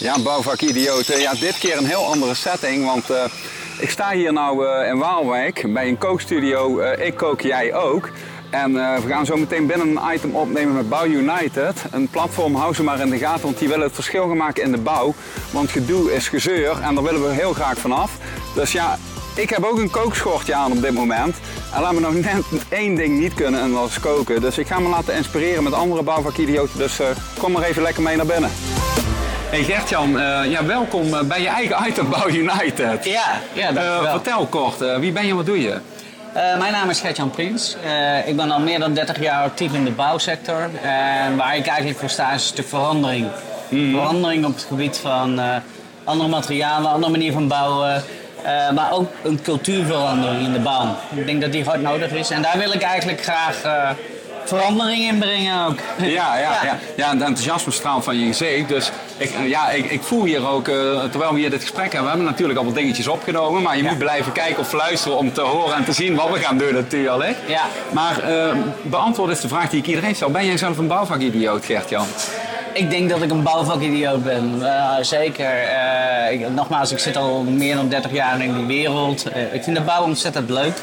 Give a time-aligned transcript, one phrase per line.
[0.00, 1.20] Ja, bouwvakidioten.
[1.20, 3.24] Ja, dit keer een heel andere setting, want eh,
[3.78, 6.78] ik sta hier nou eh, in Waalwijk bij een kookstudio.
[6.78, 8.10] Eh, ik kook, jij ook.
[8.50, 11.74] En we gaan zo meteen binnen een item opnemen met Bouw United.
[11.90, 14.62] Een platform, hou ze maar in de gaten, want die willen het verschil gaan maken
[14.62, 15.14] in de bouw.
[15.50, 18.12] Want gedoe is gezeur en daar willen we heel graag vanaf.
[18.54, 18.98] Dus ja,
[19.34, 21.36] ik heb ook een kookschortje aan op dit moment.
[21.74, 24.40] En laat me nog net één ding niet kunnen en dat is koken.
[24.40, 26.78] Dus ik ga me laten inspireren met andere bouwvakidioten.
[26.78, 27.00] Dus
[27.38, 28.50] kom maar even lekker mee naar binnen.
[29.50, 33.04] Hey Gertjan, uh, ja, welkom eh, bij je eigen item Bouw United.
[33.04, 35.78] Ja, ja uh, Vertel kort, wie ben je en wat doe je?
[36.58, 37.76] mijn naam is Gertjan Prins.
[38.26, 40.70] ik ben al meer dan 30 jaar actief in de bouwsector.
[40.82, 43.26] En waar ik eigenlijk voor sta is de verandering.
[43.68, 43.90] Mhm.
[43.90, 45.40] Verandering op het gebied van
[46.04, 48.02] andere materialen, andere manier van bouwen.
[48.74, 50.96] maar ook een cultuurverandering in de bouw.
[51.14, 52.30] Ik denk dat die hard nodig is.
[52.30, 53.62] En daar wil ik eigenlijk graag
[54.44, 55.78] verandering in brengen ook.
[55.96, 56.78] Ja, ja, ja.
[56.96, 57.10] ja.
[57.10, 58.68] het enthousiasme straalt van je gezicht.
[58.68, 62.02] Dus ik, ja, ik, ik voel hier ook, uh, terwijl we hier dit gesprek hebben,
[62.02, 63.62] we hebben natuurlijk al wat dingetjes opgenomen.
[63.62, 66.38] Maar je moet blijven kijken of luisteren om te horen en te zien wat we
[66.38, 67.36] gaan doen natuurlijk.
[67.46, 67.62] Ja.
[67.92, 70.30] Maar uh, beantwoord is de vraag die ik iedereen stel.
[70.30, 72.06] Ben jij zelf een bouwvakidioot, Gert-Jan?
[72.72, 75.50] Ik denk dat ik een bouwvakidioot ben, uh, zeker.
[76.30, 79.26] Ik, nogmaals, ik zit al meer dan 30 jaar in die wereld.
[79.52, 80.76] ik vind de bouw ontzettend leuk.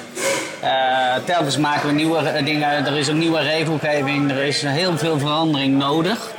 [0.63, 5.19] Uh, telkens maken we nieuwe dingen, er is een nieuwe regelgeving, er is heel veel
[5.19, 6.35] verandering nodig.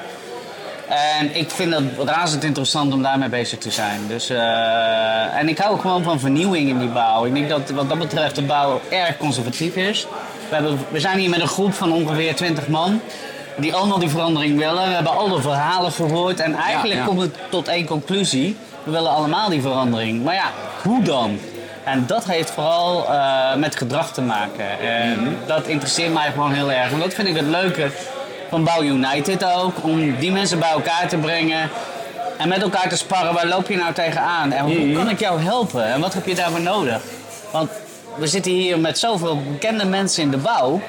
[0.88, 4.00] En ik vind het razend interessant om daarmee bezig te zijn.
[4.08, 7.24] Dus, uh, en ik hou gewoon van vernieuwing in die bouw.
[7.24, 10.06] Ik denk dat wat dat betreft de bouw erg conservatief is.
[10.48, 13.00] We, hebben, we zijn hier met een groep van ongeveer 20 man
[13.56, 14.88] die allemaal die verandering willen.
[14.88, 18.56] We hebben al de verhalen gehoord en eigenlijk ja, komt het tot één conclusie.
[18.84, 20.24] We willen allemaal die verandering.
[20.24, 20.50] Maar ja,
[20.82, 21.38] hoe dan?
[21.90, 24.80] En dat heeft vooral uh, met gedrag te maken.
[24.80, 25.32] En mhm.
[25.46, 26.92] dat interesseert mij gewoon heel erg.
[26.92, 27.90] En dat vind ik het leuke
[28.48, 29.84] van Bouw United ook.
[29.84, 31.70] Om die mensen bij elkaar te brengen.
[32.38, 34.52] En met elkaar te sparren, waar loop je nou tegenaan?
[34.52, 34.94] En hoe mhm.
[34.96, 35.84] kan ik jou helpen?
[35.84, 37.00] En wat heb je daarvoor nodig?
[37.50, 37.70] Want
[38.16, 40.80] we zitten hier met zoveel bekende mensen in de bouw.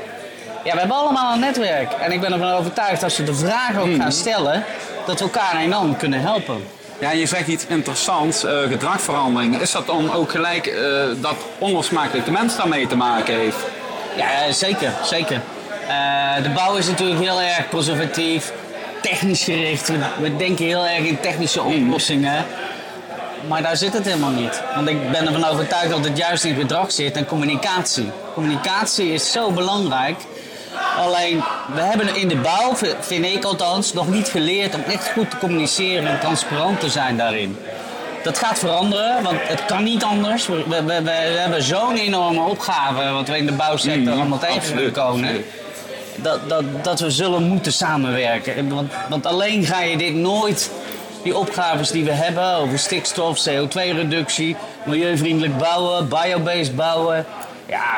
[0.63, 1.91] Ja, we hebben allemaal een netwerk.
[1.91, 4.11] En ik ben ervan overtuigd als we de vragen ook gaan mhm.
[4.11, 4.63] stellen,
[5.05, 6.63] dat we elkaar en dan kunnen helpen.
[6.99, 9.59] Ja, je zegt iets interessants, uh, gedragverandering.
[9.59, 13.57] Is dat dan ook gelijk uh, dat onlosmakelijk de mens daarmee te maken heeft?
[14.17, 15.41] Ja, zeker, zeker.
[15.87, 18.53] Uh, de bouw is natuurlijk heel erg conservatief,
[19.01, 19.87] technisch gericht.
[19.87, 22.45] We, we denken heel erg in technische oplossingen.
[23.47, 24.61] Maar daar zit het helemaal niet.
[24.75, 28.11] Want ik ben ervan overtuigd dat het juist in gedrag zit en communicatie.
[28.33, 30.17] Communicatie is zo belangrijk.
[30.97, 35.29] Alleen, we hebben in de bouw, vind ik althans, nog niet geleerd om echt goed
[35.29, 37.57] te communiceren en transparant te zijn daarin.
[38.23, 40.47] Dat gaat veranderen, want het kan niet anders.
[40.47, 44.39] We, we, we, we hebben zo'n enorme opgave, wat we in de bouwsector mm, allemaal
[44.39, 45.45] tegen willen komen.
[46.15, 48.69] Dat, dat, dat we zullen moeten samenwerken.
[48.69, 50.71] Want, want alleen ga je dit nooit,
[51.23, 57.25] die opgaves die we hebben over stikstof, CO2-reductie, milieuvriendelijk bouwen, biobased bouwen.
[57.65, 57.97] Ja,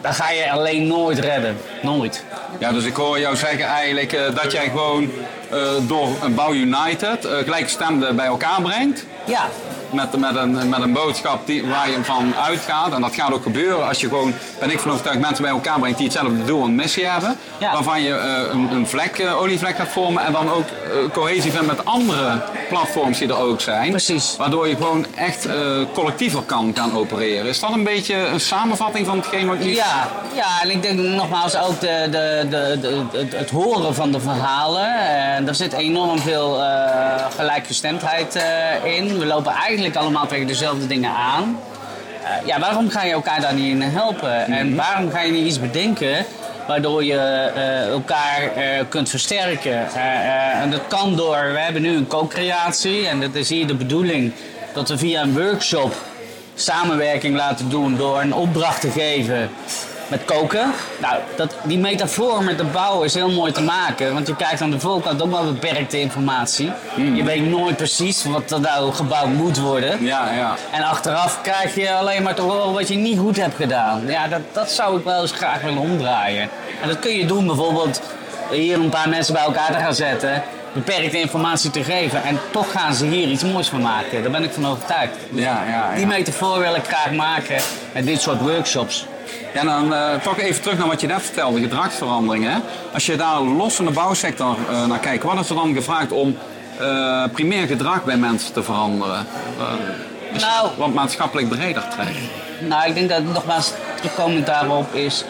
[0.00, 1.56] dat ga je alleen nooit redden.
[1.82, 2.24] Nooit.
[2.58, 5.10] Ja, dus ik hoor jou zeggen eigenlijk uh, dat jij gewoon
[5.52, 9.06] uh, door een Bouw United uh, gelijkgestemden bij elkaar brengt.
[9.24, 9.48] Ja,
[9.90, 12.92] met, met, een, met een boodschap die, waar je van uitgaat.
[12.92, 15.78] En dat gaat ook gebeuren als je gewoon, ben ik van overtuigd, mensen bij elkaar
[15.78, 17.36] brengt die hetzelfde doel en missie hebben.
[17.60, 21.50] Waarvan je uh, een, een, vlek, uh, olievlek gaat vormen en dan ook uh, cohesie
[21.50, 23.90] vindt met andere platforms die er ook zijn.
[23.90, 24.36] Precies.
[24.36, 25.48] Waardoor je gewoon echt
[25.92, 27.46] collectiever kan gaan opereren.
[27.46, 29.74] Is dat een beetje een samenvatting van hetgeen wat je...
[29.74, 34.20] Ja, ja, en ik denk nogmaals ook de, de, de, de het, horen van de
[34.20, 34.86] verhalen.
[35.46, 36.60] er zit enorm veel
[37.36, 38.44] gelijkgestemdheid
[38.84, 39.18] in.
[39.18, 41.60] We lopen eigenlijk eigenlijk allemaal tegen dezelfde dingen aan.
[42.22, 44.46] Uh, ja, waarom ga je elkaar daar niet in helpen?
[44.46, 44.76] En mhm.
[44.76, 46.24] waarom ga je niet iets bedenken
[46.66, 49.92] waardoor je uh, elkaar uh, kunt versterken?
[50.62, 54.32] en dat kan door, we hebben nu een co-creatie en dat is hier de bedoeling
[54.74, 55.94] dat we via een workshop
[56.54, 59.50] samenwerking laten doen door een opdracht te geven
[60.08, 60.72] met koken.
[61.00, 64.14] Nou, dat, die metafoor met de bouw is heel mooi te maken.
[64.14, 66.72] Want je kijkt aan de voorkant ook wel beperkte informatie.
[66.94, 67.14] Hmm.
[67.14, 70.04] Je weet nooit precies wat er nou gebouwd moet worden.
[70.04, 70.54] Ja, ja.
[70.70, 74.06] En achteraf krijg je alleen maar te horen wat je niet goed hebt gedaan.
[74.06, 76.48] Ja, dat, dat zou ik wel eens graag willen omdraaien.
[76.82, 78.00] En dat kun je doen bijvoorbeeld
[78.50, 82.24] hier een paar mensen bij elkaar te gaan zetten beperkte informatie te geven.
[82.24, 84.22] En toch gaan ze hier iets moois van maken.
[84.22, 85.14] Daar ben ik van overtuigd.
[85.30, 85.94] Ja, ja, ja.
[85.94, 87.60] Die metafoor wil ik graag maken
[87.92, 89.06] met dit soort workshops.
[89.54, 92.62] Ja, dan uh, toch even terug naar wat je net vertelde, gedragsveranderingen.
[92.92, 96.12] Als je daar los van de bouwsector uh, naar kijkt, wat is er dan gevraagd
[96.12, 96.36] om
[96.80, 99.26] uh, primair gedrag bij mensen te veranderen?
[100.38, 102.18] nou, wat maatschappelijk breder trekt.
[102.60, 105.24] Nou, ik denk dat nogmaals terugkomend daarop is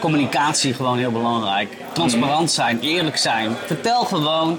[0.00, 1.76] communicatie gewoon heel belangrijk.
[1.92, 3.56] Transparant zijn, eerlijk zijn.
[3.66, 4.58] Vertel gewoon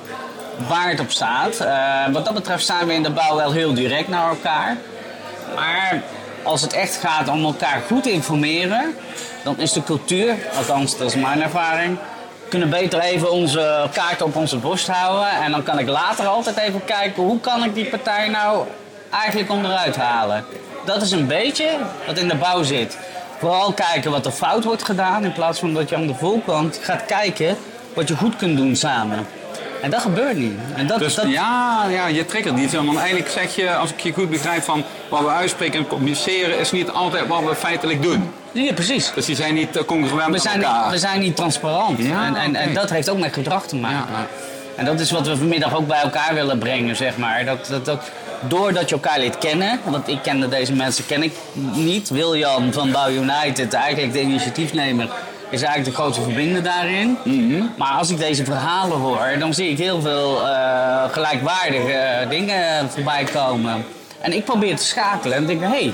[0.68, 1.60] waar het op staat.
[1.60, 4.78] Eh, wat dat betreft staan we in de bouw wel heel direct naar elkaar.
[5.56, 6.02] Maar
[6.46, 8.96] als het echt gaat om elkaar goed informeren,
[9.44, 11.98] dan is de cultuur, althans dat is mijn ervaring,
[12.50, 15.30] kunnen beter even onze kaart op onze borst houden.
[15.30, 18.66] En dan kan ik later altijd even kijken hoe kan ik die partij nou
[19.10, 20.46] eigenlijk onderuit halen.
[20.86, 21.70] Dat is een beetje
[22.06, 22.98] wat in de bouw zit.
[23.40, 26.80] Vooral kijken wat er fout wordt gedaan in plaats van dat je aan de voorkant
[26.82, 27.58] gaat kijken
[27.94, 29.28] wat je goed kunt doen samen.
[29.86, 30.58] En dat gebeurt niet.
[30.76, 32.72] En dat, Dus dat, ja, ja, je triggert niet.
[32.74, 36.60] Want eigenlijk zeg je, als ik je goed begrijp, van wat we uitspreken en communiceren
[36.60, 38.32] is niet altijd wat we feitelijk doen.
[38.52, 39.12] Ja, precies.
[39.16, 40.84] Dus die zijn niet eh, congruent We zijn, elkaar.
[40.84, 42.00] niet, we zijn niet transparant.
[42.00, 44.14] Ja, en, en, dat heeft ook met gedrag te maken.
[44.14, 44.28] Ja, ja.
[44.76, 47.46] En dat is wat we vanmiddag ook bij elkaar willen brengen, zeg maar.
[47.46, 48.10] Dat, dat, dat,
[48.48, 51.34] doordat je elkaar leert kennen, want ik kende deze mensen ken ik
[51.74, 52.10] niet.
[52.10, 55.10] Wiljan van Bouw United, eigenlijk de initiatiefnemer,
[55.50, 57.18] is eigenlijk de grootste verbinder daarin.
[57.24, 57.64] Mhm.
[57.78, 62.90] Maar als ik deze verhalen hoor, dan zie ik heel veel eh, gelijkwaardige eh, dingen
[62.90, 63.86] voorbij komen.
[64.22, 65.94] En ik probeer te schakelen en denk, hé, hey,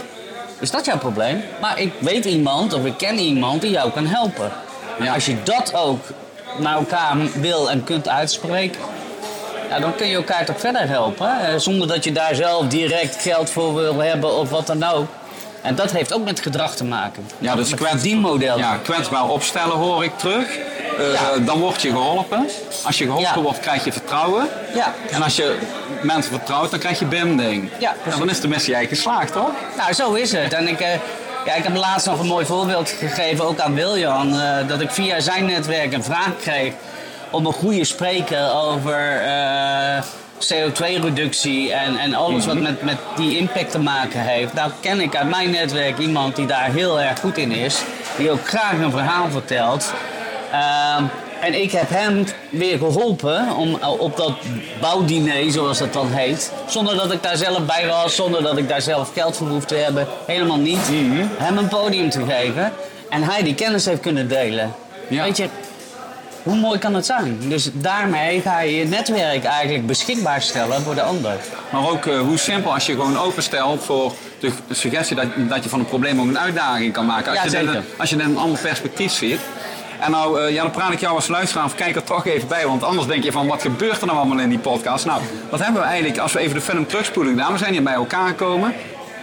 [0.60, 1.44] is dat jouw probleem?
[1.62, 4.52] Maar ik weet iemand of ik ken iemand die jou kan helpen.
[5.00, 5.14] Ja.
[5.14, 6.00] Als je dat ook
[6.58, 8.82] naar elkaar wil en kunt uitspreken,
[9.70, 11.62] ja, dan kun je elkaar toch verder helpen.
[11.62, 15.08] Zonder dat je daar zelf direct geld voor wil hebben of wat dan ook.
[15.62, 17.28] En dat heeft ook met gedrag te maken.
[17.38, 18.58] Ja, dus kwets- verdienmodel.
[18.58, 20.46] Ja, kwetsbaar opstellen hoor ik terug.
[20.98, 21.38] Eh, Ja.
[21.46, 22.48] Dan word je geholpen.
[22.84, 23.42] Als je geholpen Ja.
[23.42, 24.48] wordt, krijg je vertrouwen.
[24.74, 24.94] Ja.
[25.12, 25.58] En als je
[26.02, 27.70] mensen vertrouwt, dan krijg je binding.
[27.80, 29.50] Ja, En dan is de missie eigenlijk geslaagd, toch?
[29.78, 30.54] Nou, zo is het.
[30.54, 30.94] En ik, eh,
[31.46, 34.40] ja, ik heb laatst nog een mooi voorbeeld gegeven, ook aan Wiljan.
[34.40, 36.74] eh, dat ik via zijn netwerk een vraag kreeg
[37.30, 40.02] om een goede spreker over eh,
[40.46, 44.54] CO2-reductie en, en alles wat met, met die impact te maken heeft.
[44.54, 47.82] Nou ken ik uit mijn netwerk iemand die daar heel erg goed in is.
[48.18, 49.94] Die ook graag een verhaal vertelt.
[50.52, 51.04] Ehm,
[51.42, 54.38] en ik heb hem weer geholpen om eh, op dat
[54.80, 58.68] bouwdiner, zoals dat dan heet, zonder dat ik daar zelf bij was, zonder dat ik
[58.68, 60.90] daar zelf geld voor hoef te hebben, helemaal niet,
[61.38, 62.74] hem een podium te geven.
[63.10, 64.74] En hij die kennis heeft kunnen delen.
[65.08, 65.24] Ja.
[65.24, 65.50] Weet je,
[66.44, 67.38] hoe mooi kan het zijn?
[67.48, 71.36] Dus daarmee ga je je netwerk eigenlijk beschikbaar stellen voor de ander.
[71.72, 75.70] Maar ook eh, hoe simpel als je gewoon openstelt voor de suggestie dat, dat je
[75.70, 77.32] van een probleem ook een uitdaging kan maken.
[77.32, 77.84] Als, Ja, je, zeker.
[77.98, 79.40] als je een ander perspectief ziet.
[80.00, 82.66] En nou, ja, dan praat ik jou als luisteraar of kijker toch even bij.
[82.68, 85.06] Want anders denk je van, wat gebeurt er nou allemaal in die podcast?
[85.06, 87.52] Nou, wat hebben we eigenlijk, als we even de film terugspoelen gedaan.
[87.52, 88.74] We zijn hier bij elkaar gekomen.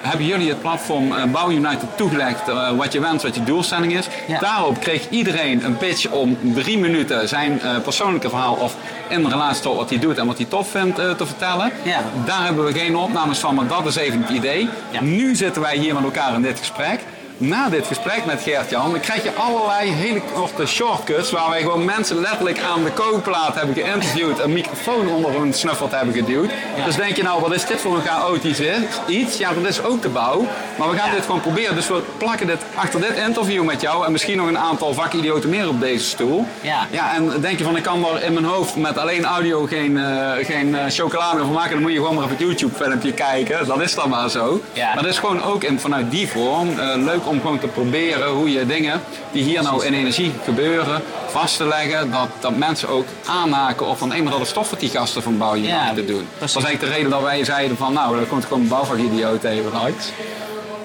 [0.00, 3.96] Hebben jullie het platform eh, Bouw United toegelegd eh, wat je wenst, wat je doelstelling
[3.96, 4.08] is.
[4.26, 4.38] Ja.
[4.38, 8.76] Daarop kreeg iedereen een pitch om drie minuten zijn eh, persoonlijke verhaal of
[9.08, 11.72] in relatie tot wat hij doet en wat hij tof vindt te vertellen.
[11.82, 12.00] Ja.
[12.24, 14.68] Daar hebben we geen opnames van, maar dat is even het idee.
[14.90, 15.02] Ja.
[15.02, 17.00] Nu zitten wij hier met elkaar in dit gesprek.
[17.40, 21.84] Na dit gesprek met Gert-Jan dan krijg je allerlei hele korte shortcuts waar wij gewoon
[21.84, 26.50] mensen letterlijk aan de kookplaat hebben geïnterviewd, een microfoon onder hun snuffelt hebben geduwd.
[26.76, 26.84] Ja.
[26.84, 28.60] Dus denk je nou, wat is dit voor een chaotisch
[29.06, 29.38] iets?
[29.38, 30.46] Ja, dat is ook de bouw.
[30.78, 31.14] Maar we gaan Ja.
[31.14, 31.74] dit gewoon proberen.
[31.74, 35.48] Dus we plakken dit achter dit interview met jou en misschien nog een aantal vakidioten
[35.50, 36.46] meer op deze stoel.
[36.60, 36.86] Ja.
[36.90, 39.98] ja en denk je van, ik kan er in mijn hoofd met alleen audio geen,
[39.98, 43.66] eh, geen eh, chocolade van maken, dan moet je gewoon maar op het YouTube-filmpje kijken.
[43.66, 44.60] Dat is dan maar zo.
[44.72, 44.86] Ja.
[44.94, 48.28] Maar dat is gewoon ook in, vanuit die vorm eh, leuk om gewoon te proberen
[48.28, 49.00] hoe je dingen
[49.32, 52.10] die hier nou in energie gebeuren, vast te leggen.
[52.10, 55.74] Dat, dat mensen ook aanhaken of van, is toch wat die gasten van Bouw United
[55.74, 56.26] Ja, te doen.
[56.38, 59.44] Dat was eigenlijk de reden dat wij zeiden van, nou, daar komt gewoon een bouwvakidioot
[59.44, 60.12] even uit.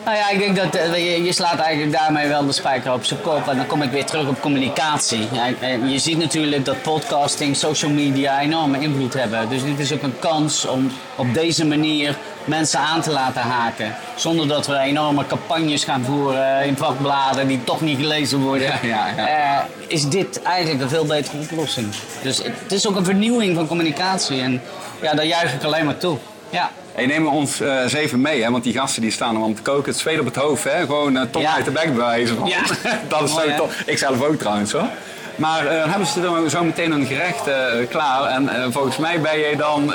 [0.06, 3.04] Nou ja, ik denk dat eh, je, je slaat eigenlijk daarmee wel de spijker op
[3.04, 3.48] zijn kop.
[3.48, 5.28] En dan kom ik weer terug op communicatie.
[5.60, 9.50] En je ziet natuurlijk dat podcasting, social media enorme invloed hebben.
[9.50, 13.96] Dus dit is ook een kans om op deze manier mensen aan te laten haken.
[14.16, 18.68] Zonder dat we enorme campagnes gaan voeren in vakbladen die toch niet gelezen worden.
[18.68, 19.60] Ja, ja, ja.
[19.60, 21.88] Eh, is dit eigenlijk een veel betere oplossing.
[22.22, 24.42] Dus het is ook een vernieuwing van communicatie.
[24.42, 24.62] En
[25.02, 26.18] ja, daar juich ik alleen maar toe.
[26.50, 26.72] Ja.
[26.94, 28.52] Hey, we ons eh, eens even mee, hè?
[28.52, 29.92] want die gasten die staan om te koken.
[29.92, 30.80] Het zweet op het hoofd, hè?
[30.80, 31.54] gewoon eh, top Ja.
[31.54, 32.38] uit de bek bewijzen.
[32.38, 32.48] van.
[32.48, 32.62] Ja.
[33.08, 33.72] dat is Mooi, zo top.
[33.86, 34.88] Ik zelf ook trouwens hoor.
[35.36, 37.42] Maar eh, hebben ze dan zo meteen een gerecht
[37.90, 38.26] klaar?
[38.26, 39.88] En volgens mij ben jij dan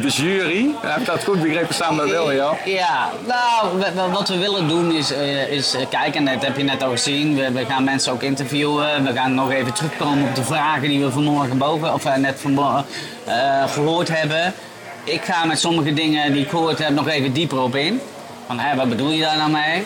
[0.00, 0.70] de jury.
[0.80, 2.50] Heb ik dat goed begrepen staan bij Wilja?
[2.64, 5.10] Ja, nou, wat we willen doen is,
[5.50, 7.36] is kijken, dat heb je net al gezien.
[7.36, 9.04] We, we gaan mensen ook interviewen.
[9.04, 12.84] We gaan nog even terugkomen op de vragen die we vanmorgen boven, of net vanmorgen
[13.24, 14.54] eh, gehoord hebben.
[15.04, 18.00] Ik ga met sommige dingen die ik gehoord heb nog even dieper op in.
[18.46, 19.84] Van, hè, wat bedoel je daar nou mee?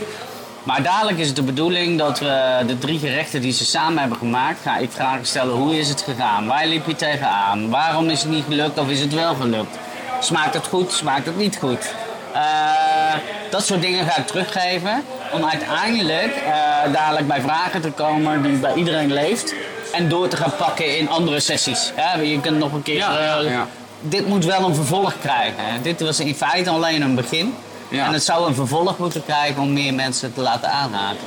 [0.62, 4.18] Maar dadelijk is het de bedoeling dat we de drie gerechten die ze samen hebben
[4.18, 6.46] gemaakt, ga ik vragen stellen hoe is het gegaan?
[6.46, 7.70] Waar liep je tegenaan?
[7.70, 9.78] Waarom is het niet gelukt of is het wel gelukt?
[10.20, 10.92] Smaakt het goed?
[10.92, 11.94] Smaakt het niet goed?
[12.32, 13.14] Eh,
[13.50, 18.56] dat soort dingen ga ik teruggeven om uiteindelijk eh, dadelijk bij vragen te komen die
[18.56, 19.54] bij iedereen leeft
[19.92, 21.92] en door te gaan pakken in andere sessies.
[21.96, 23.66] Ja, je kunt nog een keer Ja, eh, ja.
[24.00, 25.82] Dit moet wel een vervolg krijgen.
[25.82, 27.54] Dit was in feite alleen een begin.
[27.88, 28.06] Ja.
[28.06, 31.26] En het zou een vervolg moeten krijgen om meer mensen te laten aanraken.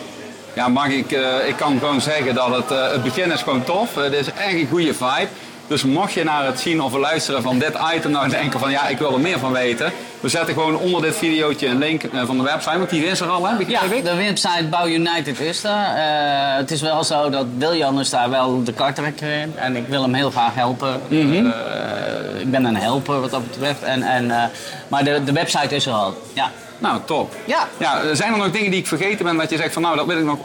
[0.54, 3.64] Ja, mag ik, eh, ik kan gewoon zeggen dat het, eh, het begin is gewoon
[3.64, 3.96] tof.
[3.96, 5.28] Het is echt een goede vibe.
[5.70, 8.88] Dus mocht je naar het zien of luisteren van dit item nou denken van ja,
[8.88, 9.92] ik wil er meer van weten.
[10.20, 13.20] We zetten gewoon onder dit videootje een link eh, van de website, want die is
[13.20, 15.70] er al hè, Ja, de website Bouw United is er.
[15.96, 19.54] Eh, het is wel zo dat Wiljan is daar wel de kartrekker in.
[19.56, 21.02] En ik wil hem heel graag helpen.
[21.08, 21.46] Mhm.
[21.46, 23.84] Eh, ik ben een helper wat dat betreft.
[23.84, 24.52] En, en,
[24.88, 26.14] maar de, de website is er al.
[26.34, 26.52] Ja.
[26.78, 27.36] Nou, top.
[27.46, 27.68] Ja.
[27.78, 29.96] Ja, er zijn er nog dingen die ik vergeten ben dat je zegt van nou,
[29.96, 30.40] dat wil ik nog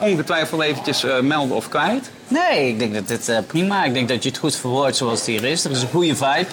[0.00, 2.10] ongetwijfeld eventjes eh, melden of kwijt?
[2.28, 3.84] Nee, ik denk dat dit eh, prima.
[3.84, 5.64] Ik denk dat je het goed verwoordt zoals het hier is.
[5.64, 6.46] Er is een goede vibe.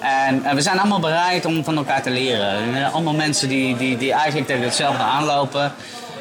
[0.00, 2.74] En we zijn allemaal bereid om van elkaar te leren.
[2.74, 5.72] Eh, allemaal mensen die, die, die eigenlijk tegen hetzelfde aanlopen.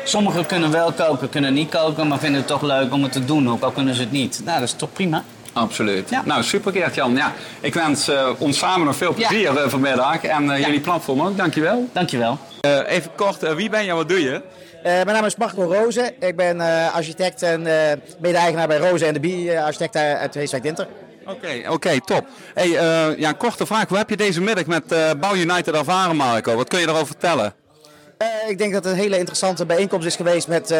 [0.03, 3.25] Sommigen kunnen wel koken, kunnen niet koken, maar vinden het toch leuk om het te
[3.25, 4.41] doen, ook al kunnen ze het niet.
[4.45, 5.23] Nou, dat is toch prima.
[5.53, 6.09] Absoluut.
[6.09, 6.21] Ja.
[6.25, 7.15] Nou, super Gert-Jan.
[7.15, 10.65] Ja, ik wens ons samen nog veel plezier vanmiddag en eh, Ja.
[10.65, 11.37] jullie platform ook.
[11.37, 11.89] Dankjewel.
[11.93, 12.37] Dankjewel.
[12.61, 14.41] Eh even kort, wie ben je en wat doe je?
[14.83, 16.11] Eh, mijn naam is Marco Rozen.
[16.19, 20.63] Ik ben eh, architect en eh, mede-eigenaar bij Rozen en de Bie, architect uit Heeswijk
[20.63, 20.87] Dinter.
[21.25, 22.27] Oké, oké, top.
[22.53, 22.69] Hey,
[23.17, 23.87] ja, een korte vraag.
[23.87, 24.83] Hoe heb je deze middag met
[25.19, 26.55] Bouw United ervaren, Marco?
[26.55, 27.53] Wat kun je daarover vertellen?
[28.47, 30.75] Ik denk dat het een hele interessante bijeenkomst is geweest met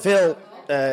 [0.00, 0.36] veel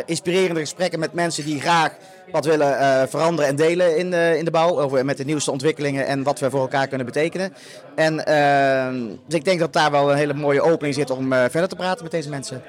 [0.05, 1.91] inspirerende gesprekken met mensen die graag
[2.31, 4.79] wat willen eh, veranderen en delen in, de in de bouw.
[4.79, 7.53] Over, met de nieuwste ontwikkelingen en wat we voor elkaar kunnen betekenen.
[7.95, 8.87] En, eh,
[9.25, 11.75] dus ik denk dat daar wel een hele mooie opening zit om eh, verder te
[11.75, 12.61] praten met deze mensen.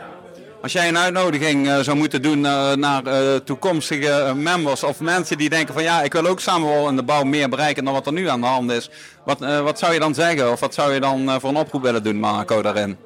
[0.62, 5.00] Als jij een uitnodiging eh, zou moeten doen eh, naar eh, toekomstige eh, members of
[5.00, 7.84] mensen die denken van ja, ik wil ook samen wel in de bouw meer bereiken
[7.84, 8.90] dan wat er nu aan de hand is.
[9.24, 11.56] Wat, eh, wat zou je dan zeggen of wat zou je dan eh, voor een
[11.56, 12.96] oproep willen doen, Marco, daarin?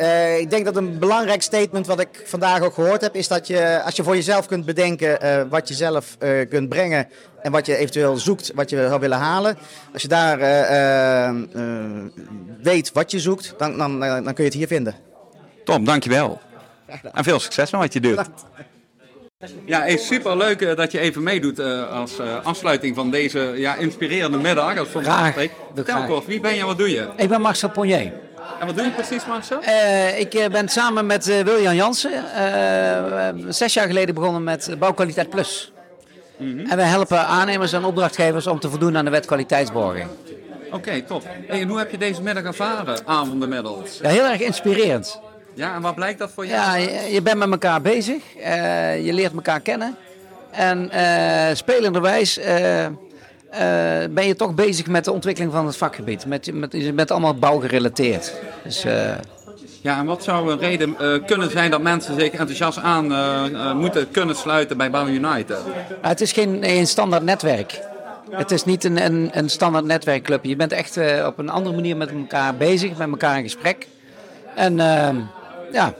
[0.00, 3.46] Eh, ik denk dat een belangrijk statement wat ik vandaag ook gehoord heb, is dat
[3.46, 7.08] je als je voor jezelf kunt bedenken eh, wat je zelf eh, kunt brengen
[7.42, 9.58] en wat je eventueel zoekt, wat je zou willen halen.
[9.92, 11.84] Als je daar eh, eh, eh,
[12.62, 14.94] weet wat je zoekt, dan, dan, dan kun je het hier vinden.
[15.64, 16.40] Top, dankjewel.
[17.12, 18.20] En veel succes met wat je doet.
[19.64, 23.74] Ja, hey, super leuk dat je even meedoet eh, als eh, afsluiting van deze ja,
[23.76, 24.78] inspirerende middag.
[24.78, 25.50] Als van Graag, Spreek.
[25.50, 26.06] doe ik Vertel graag.
[26.08, 27.08] kort, wie ben je en wat doe je?
[27.16, 28.12] Ik ben Marcel Ponnier.
[28.60, 29.62] En wat doe je precies, Marcel?
[29.62, 32.24] Eh, ik eh, ben samen met eh, Wiljan Jansen
[33.48, 35.72] zes jaar geleden begonnen met Bouwkwaliteit Plus.
[36.38, 40.08] En wij helpen aannemers en opdrachtgevers om te voldoen aan de wet kwaliteitsborging.
[40.72, 41.22] Oké, top.
[41.46, 43.98] Hey, en hoe heb je deze middag ervaren, avondenmiddels?
[44.02, 45.20] Ja, heel erg inspirerend.
[45.54, 46.60] Ja, en wat blijkt dat voor jou?
[46.60, 48.22] Ja, je, je bent met elkaar bezig,
[49.02, 49.96] je leert elkaar kennen.
[50.50, 50.90] En
[51.56, 52.38] spelenderwijs
[53.50, 56.26] eh, ben je toch bezig met de ontwikkeling van het vakgebied.
[56.26, 58.32] Met, met, bent allemaal bouwgerelateerd.
[58.64, 59.12] Dus, eh,
[59.82, 63.06] Ja, en wat zou een reden eh, kunnen zijn dat mensen zich enthousiast aan
[63.76, 65.58] moeten kunnen sluiten bij Bouw United?
[66.00, 67.80] Maar het is geen, een standaard netwerk.
[68.30, 70.44] Het is niet een, een, een standaard netwerkclub.
[70.44, 73.86] Je bent echt op een andere manier met elkaar bezig, met elkaar in gesprek.
[74.54, 75.16] En ehm,
[75.72, 75.94] ja,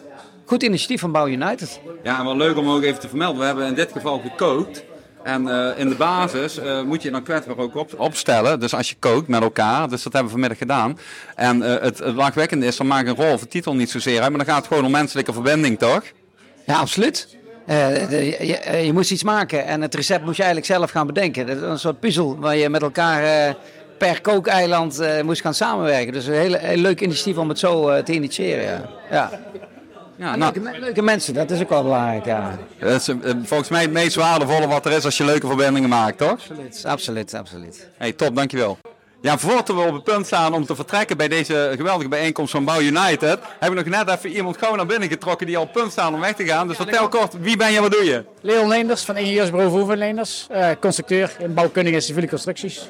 [0.44, 1.80] goed initiatief van Bouw United.
[2.02, 3.40] Ja, en wel leuk om ook even te vermelden.
[3.40, 4.84] We hebben in dit geval gekookt.
[5.22, 8.60] En eh, in de basis eh, moet je dan kwetsbaar ook op, opstellen.
[8.60, 9.88] Dus als je kookt met elkaar.
[9.88, 10.98] Dus dat hebben we vanmiddag gedaan.
[11.34, 14.28] En eh, het, het lachwekkende is, dan maakt een rol of titel niet zozeer uit.
[14.28, 16.02] Maar dan gaat het gewoon om menselijke verbinding, toch?
[16.66, 17.38] Ja, absoluut.
[17.66, 21.46] Je, eh, je moest iets maken en het recept moest je eigenlijk zelf gaan bedenken.
[21.46, 23.54] Dat is een soort puzzel waar je met elkaar
[23.98, 26.12] per kookeiland moest gaan samenwerken.
[26.12, 28.88] Dus een hele, heel leuk initiatief om het zo te initiëren.
[29.10, 29.30] Ja.
[29.30, 29.40] Ja.
[30.20, 32.24] Ja, En nou, leuke, me- leuke mensen, dat is ook wel belangrijk.
[32.24, 32.58] Ja.
[32.78, 35.88] dat is eh, volgens mij het meest waardevolle wat er is als je leuke verbindingen
[35.88, 36.30] maakt, toch?
[36.30, 37.88] Absoluut, absoluut, absoluut.
[37.96, 38.78] Hey, top, dankjewel.
[39.22, 42.64] Ja, voordat we op het punt staan om te vertrekken bij deze geweldige bijeenkomst van
[42.64, 45.68] Bouw United, hebben we nog net even iemand gauw naar binnen getrokken die al op
[45.72, 46.68] het punt staan om weg te gaan.
[46.68, 48.24] Dus vertel kort, wie ben je, wat doe je?
[48.40, 52.88] Leon Leenders van Ingenieursbureau Verhoeven Leenders, eh, constructeur in bouwkundige en civiele constructies.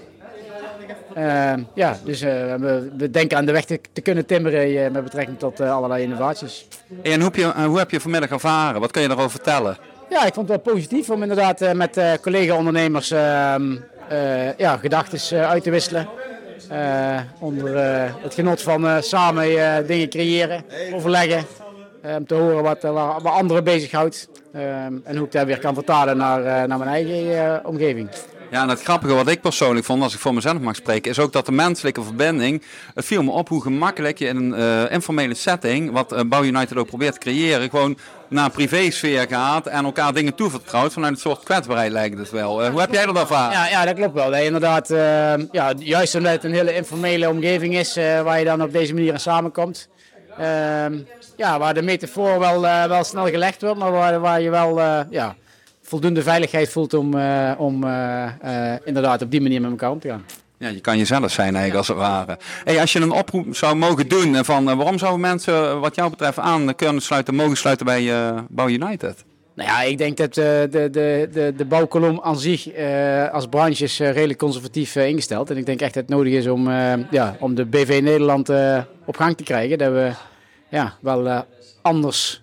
[1.15, 4.91] Eh, ja, dus eh, we, we denken aan de weg te, te kunnen timmeren eh,
[4.91, 6.69] met betrekking tot eh, allerlei innovaties.
[7.03, 8.81] En hoe heb, je, hoe heb je vanmiddag ervaren?
[8.81, 9.77] Wat kun je daarover vertellen?
[10.11, 13.77] Ja, ik vond het wel positief om inderdaad met collega-ondernemers ehm,
[14.09, 16.09] eh, ja, gedachten uit te wisselen.
[17.39, 17.77] Onder
[18.23, 19.47] het genot van samen
[19.87, 21.45] dingen creëren, overleggen.
[22.17, 24.29] Om te horen wat, waar- anderen bezighoudt.
[24.53, 28.09] Ehm, en hoe ik dat weer kan vertalen naar, naar mijn eigen omgeving.
[28.51, 31.19] Ja, en het grappige wat ik persoonlijk vond, als ik voor mezelf mag spreken, is
[31.19, 32.63] ook dat de menselijke verbinding.
[32.95, 36.45] Het viel me op hoe gemakkelijk je in een eh, informele setting, wat eh, Bouw
[36.45, 41.19] United ook probeert te creëren, gewoon naar privésfeer gaat en elkaar dingen toevertrouwt vanuit een
[41.19, 42.63] soort kwetsbaarheid lijkt het wel.
[42.63, 43.53] Eh, hoe heb jij dat ervaren?
[43.53, 44.37] Ja, ja, dat klopt wel.
[44.37, 44.89] Je inderdaad,
[45.53, 49.13] ja, juist omdat het een hele informele omgeving is waar je dan op deze manier
[49.13, 49.89] aan samenkomt.
[50.39, 50.99] Ehm,
[51.37, 54.81] ja, waar de metafoor wel, wel snel gelegd wordt, maar waar, waar je wel
[55.11, 55.37] ja,
[55.91, 58.25] voldoende veiligheid voelt om, eh, om eh,
[58.73, 60.25] eh, inderdaad op die manier met elkaar om te gaan.
[60.59, 62.39] Ja, je kan jezelf zijn eigenlijk als het ware.
[62.65, 66.39] Hey, als je een oproep zou mogen doen van waarom zouden mensen wat jou betreft
[66.39, 68.13] aan kunnen sluiten, mogen sluiten bij
[68.49, 69.25] Bouw United?
[69.55, 70.89] Nou ja, ik denk dat de, de,
[71.33, 72.69] de, de bouwkolom aan zich
[73.33, 75.51] als branche is redelijk conservatief ingesteld.
[75.51, 76.71] En ik denk echt dat het nodig is om,
[77.11, 78.51] ja, om de BV Nederland
[79.05, 79.79] op gang te krijgen.
[79.79, 80.11] Dat we
[80.69, 81.45] ja, wel
[81.83, 82.43] anders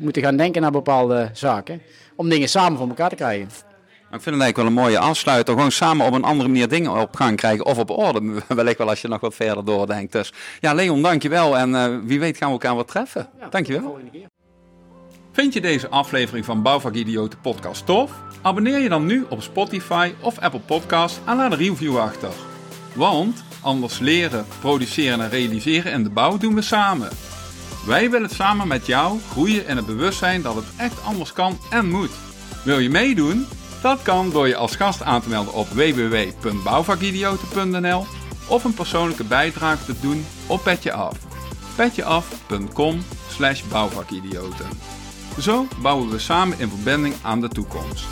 [0.00, 1.82] moeten gaan denken naar bepaalde zaken.
[2.20, 3.44] Om dingen samen voor elkaar te krijgen.
[3.46, 5.54] Ik vind het eigenlijk wel een mooie afsluiter.
[5.54, 8.42] Gewoon samen op een andere manier dingen op gang krijgen of op orde.
[8.48, 10.12] Wellicht wel als je nog wat verder doordenkt.
[10.12, 11.58] Dus ja, Leon, dankjewel.
[11.58, 13.28] En eh, wie weet gaan we elkaar wat treffen.
[13.50, 13.98] dankjewel.
[15.32, 18.12] Vind je deze aflevering van Bouwvak Idioten podcast tof?
[18.42, 22.32] Abonneer je dan nu op Spotify of Apple Podcast en laat een review achter.
[22.94, 27.08] Want anders leren, produceren en realiseren in de bouw doen we samen.
[27.86, 31.90] Wij willen samen met jou groeien in het bewustzijn dat het echt anders kan en
[31.90, 32.10] moet.
[32.64, 33.46] Wil je meedoen?
[33.82, 38.06] Dat kan door je als gast aan te melden op www.bouwvakidioten.nl
[38.46, 41.16] of een persoonlijke bijdrage te doen op Petje Af.
[41.76, 44.68] petjeaf.com slash bouwvakidioten.
[45.38, 48.04] Zo bouwen we samen in verbinding aan de toekomst.